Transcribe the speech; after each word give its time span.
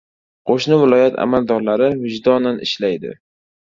–qo‘shni 0.51 0.79
viloyat 0.85 1.21
amaldorlari 1.27 1.93
vijdonan 2.09 2.63
ishlaydi. 2.71 3.19